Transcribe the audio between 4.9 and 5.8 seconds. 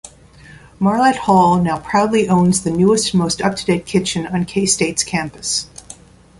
campus.